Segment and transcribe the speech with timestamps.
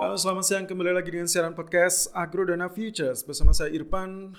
[0.00, 0.64] Halo, selamat siang.
[0.64, 4.32] Kembali lagi dengan siaran podcast Agro Dana Futures bersama saya Irfan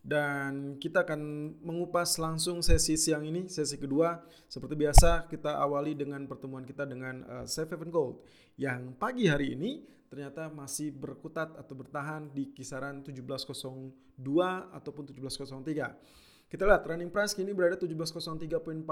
[0.00, 1.20] dan kita akan
[1.60, 4.24] mengupas langsung sesi siang ini, sesi kedua.
[4.48, 8.24] Seperti biasa, kita awali dengan pertemuan kita dengan uh, Safe Haven Gold
[8.56, 14.24] yang pagi hari ini ternyata masih berkutat atau bertahan di kisaran 1702
[14.72, 16.33] ataupun 1703.
[16.54, 18.86] Kita lihat running price kini berada 1703.40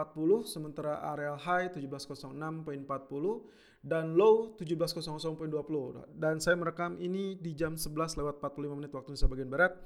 [0.50, 2.66] sementara area high 1706.40
[3.86, 9.30] dan low 1700.20 dan saya merekam ini di jam 11 lewat 45 menit waktu Indonesia
[9.30, 9.78] bagian barat.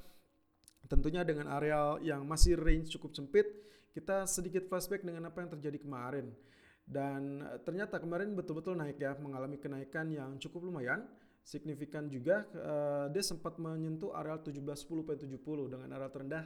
[0.88, 3.44] Tentunya dengan area yang masih range cukup sempit,
[3.92, 6.32] kita sedikit flashback dengan apa yang terjadi kemarin.
[6.80, 11.04] Dan ternyata kemarin betul-betul naik ya, mengalami kenaikan yang cukup lumayan
[11.46, 15.30] signifikan juga uh, dia sempat menyentuh areal 1710.70
[15.70, 16.44] dengan area terendah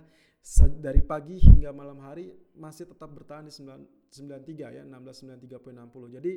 [0.77, 6.17] dari pagi hingga malam hari masih tetap bertahan di 93 ya 1693.60.
[6.21, 6.33] Jadi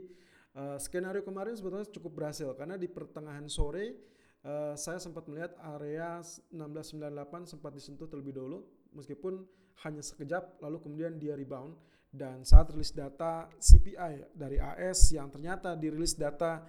[0.56, 4.00] uh, skenario kemarin sebetulnya cukup berhasil karena di pertengahan sore
[4.48, 8.64] uh, saya sempat melihat area 1698 sempat disentuh terlebih dahulu
[8.96, 9.44] meskipun
[9.84, 11.76] hanya sekejap lalu kemudian dia rebound
[12.14, 16.64] dan saat rilis data CPI dari AS yang ternyata dirilis data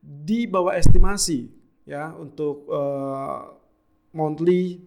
[0.00, 1.52] di bawah estimasi
[1.84, 3.52] ya untuk uh,
[4.16, 4.80] monthly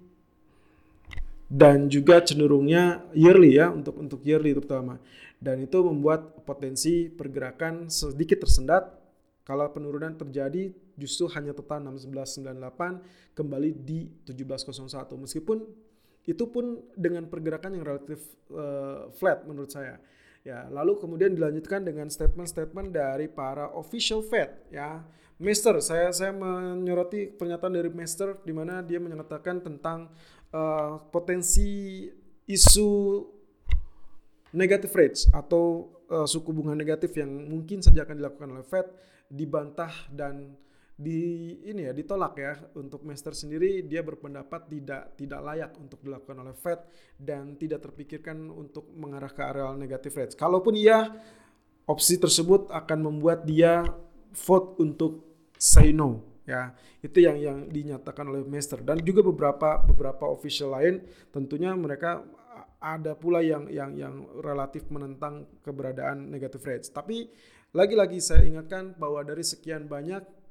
[1.54, 4.98] dan juga cenderungnya yearly ya untuk untuk yearly terutama.
[5.38, 8.90] Dan itu membuat potensi pergerakan sedikit tersendat.
[9.44, 15.58] Kalau penurunan terjadi justru hanya total 1698 kembali di 1701 meskipun
[16.24, 18.24] itu pun dengan pergerakan yang relatif
[18.56, 20.00] uh, flat menurut saya
[20.44, 25.00] Ya, lalu kemudian dilanjutkan dengan statement-statement dari para official Fed ya.
[25.40, 30.12] Mister, saya saya menyoroti pernyataan dari Mister di mana dia menyatakan tentang
[30.52, 32.06] uh, potensi
[32.44, 33.24] isu
[34.52, 38.88] negative rates atau uh, suku bunga negatif yang mungkin saja akan dilakukan oleh Fed
[39.32, 40.60] dibantah dan
[40.94, 42.54] di ini ya ditolak ya.
[42.78, 46.80] Untuk Master sendiri dia berpendapat tidak tidak layak untuk dilakukan oleh Fed
[47.18, 50.36] dan tidak terpikirkan untuk mengarah ke areal negative rates.
[50.38, 51.10] Kalaupun iya
[51.90, 53.84] opsi tersebut akan membuat dia
[54.46, 55.26] vote untuk
[55.58, 56.72] say no ya.
[57.04, 58.80] Itu yang yang dinyatakan oleh Master.
[58.86, 61.04] Dan juga beberapa beberapa official lain
[61.34, 62.24] tentunya mereka
[62.84, 66.92] ada pula yang yang yang relatif menentang keberadaan negative rates.
[66.92, 67.32] Tapi
[67.72, 70.43] lagi-lagi saya ingatkan bahwa dari sekian banyak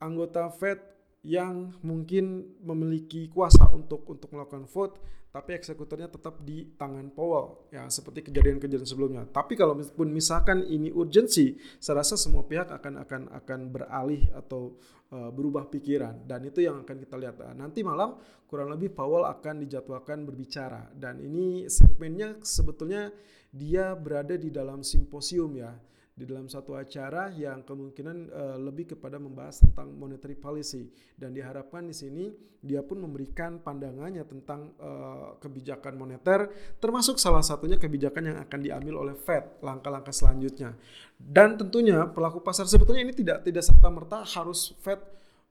[0.00, 0.78] anggota Fed
[1.26, 5.02] yang mungkin memiliki kuasa untuk untuk melakukan vote
[5.36, 9.22] tapi eksekutornya tetap di tangan Powell ya seperti kejadian-kejadian sebelumnya.
[9.28, 14.80] Tapi kalau pun misalkan ini urgensi, saya rasa semua pihak akan akan akan beralih atau
[15.12, 17.36] uh, berubah pikiran dan itu yang akan kita lihat.
[17.44, 18.16] Nah, nanti malam
[18.48, 23.12] kurang lebih Powell akan dijadwalkan berbicara dan ini segmennya sebetulnya
[23.52, 25.76] dia berada di dalam simposium ya
[26.16, 30.88] di dalam satu acara yang kemungkinan uh, lebih kepada membahas tentang monetary policy.
[31.12, 32.32] Dan diharapkan di sini
[32.64, 36.48] dia pun memberikan pandangannya tentang uh, kebijakan moneter
[36.80, 40.72] termasuk salah satunya kebijakan yang akan diambil oleh Fed langkah-langkah selanjutnya.
[41.20, 44.98] Dan tentunya pelaku pasar sebetulnya ini tidak tidak serta merta harus Fed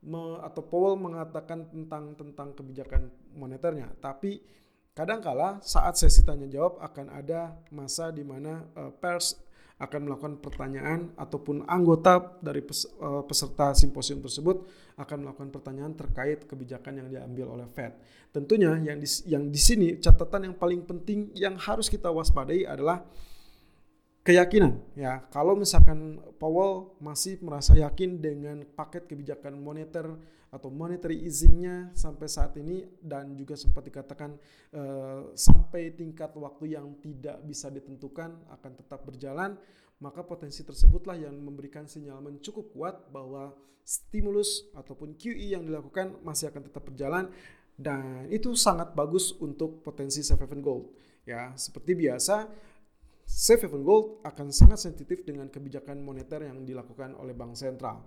[0.01, 3.93] me, atau Powell mengatakan tentang tentang kebijakan moneternya.
[4.01, 4.41] Tapi
[4.97, 9.45] kadangkala saat sesi tanya jawab akan ada masa di mana uh, pers
[9.75, 14.63] akan melakukan pertanyaan ataupun anggota dari eh, peserta simposium tersebut
[14.95, 17.91] akan melakukan pertanyaan terkait kebijakan yang diambil oleh Fed.
[18.31, 23.03] Tentunya yang di, yang di sini catatan yang paling penting yang harus kita waspadai adalah
[24.25, 30.17] keyakinan ya kalau misalkan Powell masih merasa yakin dengan paket kebijakan moneter
[30.55, 34.39] atau monetary easingnya sampai saat ini dan juga sempat dikatakan
[34.71, 39.59] uh, sampai tingkat waktu yang tidak bisa ditentukan akan tetap berjalan
[39.99, 43.51] maka potensi tersebutlah yang memberikan sinyal cukup kuat bahwa
[43.83, 47.27] stimulus ataupun QE yang dilakukan masih akan tetap berjalan
[47.75, 50.95] dan itu sangat bagus untuk potensi safe haven gold
[51.27, 52.47] ya seperti biasa
[53.25, 58.05] Safe Haven Gold akan sangat sensitif dengan kebijakan moneter yang dilakukan oleh bank sentral.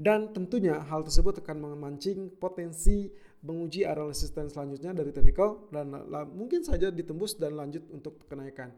[0.00, 3.12] Dan tentunya hal tersebut akan memancing potensi
[3.44, 5.92] menguji area resistance selanjutnya dari technical dan
[6.32, 8.72] mungkin saja ditembus dan lanjut untuk kenaikan.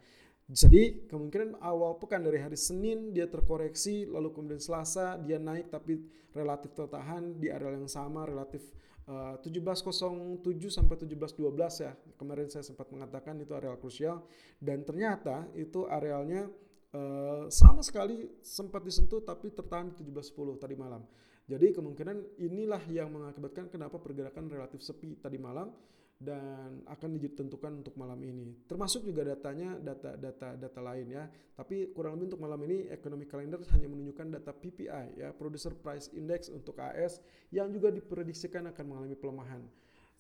[0.51, 6.03] Jadi kemungkinan awal pekan dari hari Senin dia terkoreksi lalu kemudian Selasa dia naik tapi
[6.35, 8.67] relatif tertahan di area yang sama relatif
[9.07, 11.95] 1707 eh, sampai 1712 ya.
[12.19, 14.27] Kemarin saya sempat mengatakan itu areal krusial
[14.59, 16.51] dan ternyata itu arealnya
[16.97, 21.03] uh, sama sekali sempat disentuh tapi tertahan di 1710 tadi malam.
[21.49, 25.75] Jadi kemungkinan inilah yang mengakibatkan kenapa pergerakan relatif sepi tadi malam
[26.23, 28.55] dan akan ditentukan untuk malam ini.
[28.71, 31.27] Termasuk juga datanya data-data data lain ya.
[31.27, 36.15] Tapi kurang lebih untuk malam ini economic calendar hanya menunjukkan data PPI ya, Producer Price
[36.15, 37.19] Index untuk AS
[37.51, 39.67] yang juga diprediksikan akan mengalami pelemahan.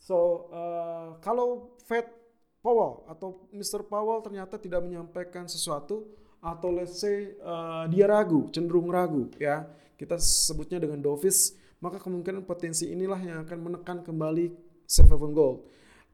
[0.03, 2.11] So, uh, kalau Fed
[2.59, 3.87] Powell atau Mr.
[3.87, 6.11] Powell ternyata tidak menyampaikan sesuatu
[6.43, 9.63] atau let's say uh, dia ragu, cenderung ragu ya.
[9.95, 14.51] Kita sebutnya dengan dovish, maka kemungkinan potensi inilah yang akan menekan kembali
[14.91, 15.63] haven gold.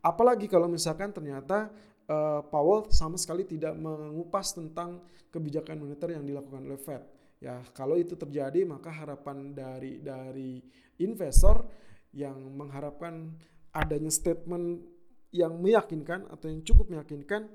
[0.04, 1.72] Apalagi kalau misalkan ternyata
[2.06, 5.00] uh, Powell sama sekali tidak mengupas tentang
[5.32, 7.02] kebijakan moneter yang dilakukan oleh Fed.
[7.38, 10.60] Ya, kalau itu terjadi maka harapan dari dari
[11.00, 11.64] investor
[12.12, 13.30] yang mengharapkan
[13.72, 14.82] adanya statement
[15.30, 17.46] yang meyakinkan atau yang cukup meyakinkan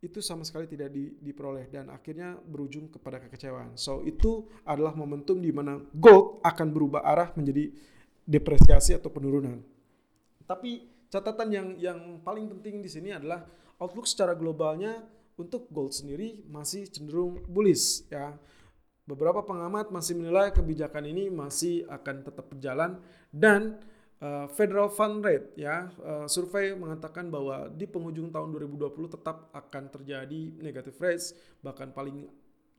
[0.00, 3.76] itu sama sekali tidak di, diperoleh dan akhirnya berujung kepada kekecewaan.
[3.76, 7.68] So itu adalah momentum di mana gold akan berubah arah menjadi
[8.24, 9.60] depresiasi atau penurunan.
[10.48, 13.44] Tapi catatan yang yang paling penting di sini adalah
[13.76, 15.04] outlook secara globalnya
[15.36, 18.32] untuk gold sendiri masih cenderung bullish ya.
[19.04, 23.02] Beberapa pengamat masih menilai kebijakan ini masih akan tetap berjalan
[23.34, 23.76] dan
[24.20, 29.84] uh, Federal Fund Rate ya uh, survei mengatakan bahwa di penghujung tahun 2020 tetap akan
[29.88, 31.34] terjadi negative rates
[31.64, 32.28] bahkan paling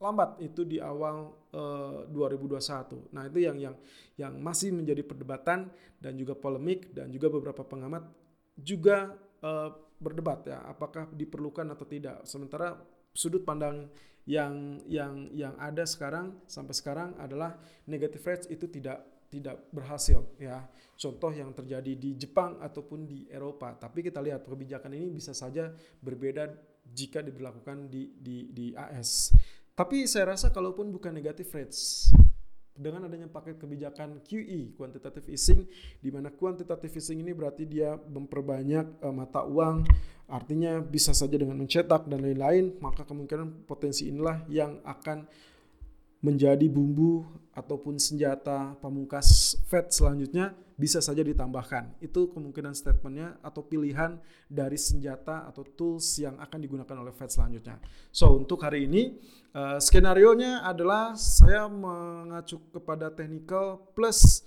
[0.02, 3.14] lambat itu di awal uh, eh, 2021.
[3.14, 3.76] Nah, itu yang yang
[4.18, 5.70] yang masih menjadi perdebatan
[6.02, 8.10] dan juga polemik dan juga beberapa pengamat
[8.58, 9.14] juga
[9.46, 9.70] uh,
[10.02, 12.26] berdebat ya apakah diperlukan atau tidak.
[12.26, 12.82] Sementara
[13.14, 13.94] sudut pandang
[14.26, 20.68] yang yang yang ada sekarang sampai sekarang adalah negative rates itu tidak tidak berhasil ya.
[21.00, 23.74] Contoh yang terjadi di Jepang ataupun di Eropa.
[23.74, 25.72] Tapi kita lihat kebijakan ini bisa saja
[26.04, 26.52] berbeda
[26.92, 29.32] jika diberlakukan di di di AS.
[29.72, 32.12] Tapi saya rasa kalaupun bukan negative rates,
[32.82, 35.68] dengan adanya paket kebijakan QE quantitative easing
[36.02, 39.86] di mana quantitative easing ini berarti dia memperbanyak uh, mata uang
[40.32, 45.28] artinya bisa saja dengan mencetak dan lain-lain maka kemungkinan potensi inilah yang akan
[46.22, 51.98] menjadi bumbu ataupun senjata pamungkas Fed selanjutnya bisa saja ditambahkan.
[52.02, 54.18] Itu kemungkinan statementnya atau pilihan
[54.50, 57.78] dari senjata atau tools yang akan digunakan oleh Fed selanjutnya.
[58.10, 59.18] So untuk hari ini
[59.54, 64.46] uh, skenario nya adalah saya mengacu kepada technical plus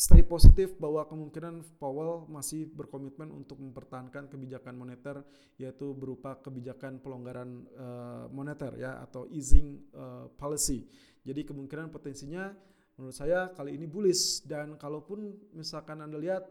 [0.00, 5.20] stay positif bahwa kemungkinan Powell masih berkomitmen untuk mempertahankan kebijakan moneter
[5.60, 10.88] yaitu berupa kebijakan pelonggaran uh, moneter ya atau easing uh, policy.
[11.20, 12.48] Jadi kemungkinan potensinya
[12.96, 16.48] menurut saya kali ini bullish dan kalaupun misalkan Anda lihat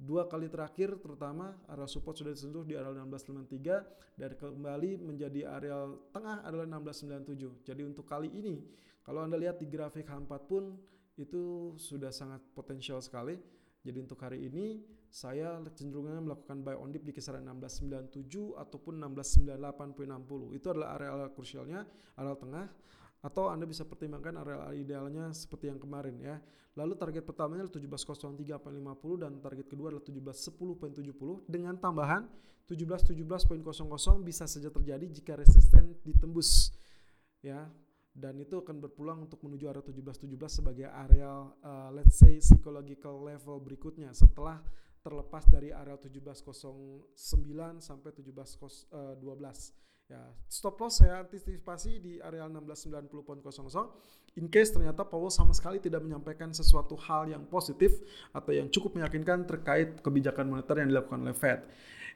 [0.00, 5.92] dua kali terakhir terutama area support sudah disentuh di area 1693 dan kembali menjadi area
[6.08, 7.68] tengah adalah 1697.
[7.68, 8.64] Jadi untuk kali ini
[9.04, 10.72] kalau Anda lihat di grafik H4 pun
[11.18, 13.36] itu sudah sangat potensial sekali.
[13.82, 20.58] Jadi untuk hari ini saya cenderungnya melakukan buy on dip di kisaran 1697 ataupun 1698.60.
[20.58, 21.82] Itu adalah area krusialnya,
[22.16, 22.66] area tengah
[23.18, 26.38] atau Anda bisa pertimbangkan area idealnya seperti yang kemarin ya.
[26.78, 32.30] Lalu target pertamanya adalah 1703.50 dan target kedua adalah 1710.70 dengan tambahan
[32.70, 33.18] 1717.00
[34.22, 36.70] bisa saja terjadi jika resisten ditembus
[37.40, 37.66] ya
[38.18, 43.62] dan itu akan berpulang untuk menuju area 1717 sebagai area uh, let's say psychological level
[43.62, 44.58] berikutnya setelah
[44.98, 47.14] terlepas dari area 1709
[47.78, 55.50] sampai 1712 ya stop loss saya antisipasi di area 1690.00 in case ternyata Powell sama
[55.50, 57.98] sekali tidak menyampaikan sesuatu hal yang positif
[58.30, 61.66] atau yang cukup meyakinkan terkait kebijakan moneter yang dilakukan oleh Fed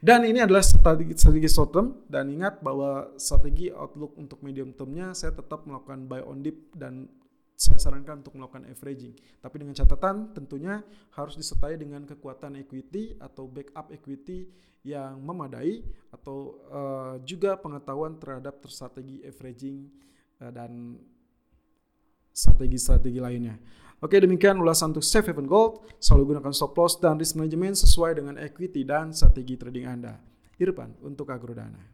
[0.03, 5.15] dan ini adalah strategi, strategi short term dan ingat bahwa strategi outlook untuk medium termnya
[5.15, 7.07] saya tetap melakukan buy on dip dan
[7.55, 9.15] saya sarankan untuk melakukan averaging.
[9.39, 10.83] Tapi dengan catatan tentunya
[11.15, 14.51] harus disertai dengan kekuatan equity atau backup equity
[14.83, 15.79] yang memadai
[16.11, 19.87] atau uh, juga pengetahuan terhadap strategi averaging
[20.43, 20.99] uh, dan
[22.33, 23.55] strategi-strategi lainnya.
[24.03, 25.87] Oke, demikian ulasan untuk Safe Haven Gold.
[26.01, 30.19] Selalu gunakan stop loss dan risk management sesuai dengan equity dan strategi trading Anda.
[30.59, 31.92] Irfan untuk Agrodana.